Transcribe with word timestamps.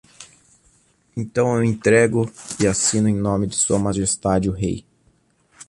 Então 1.15 1.55
eu 1.55 1.63
entrego 1.63 2.27
e 2.59 2.65
assino 2.65 3.07
em 3.07 3.13
nome 3.15 3.45
de 3.45 3.55
Sua 3.55 3.77
Majestade 3.77 4.49
o 4.49 4.51
Rei. 4.51 4.83